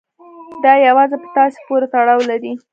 دا 0.63 0.73
يوازې 0.87 1.17
په 1.23 1.27
تاسې 1.35 1.59
پورې 1.67 1.87
تړاو 1.93 2.19
لري. 2.29 2.51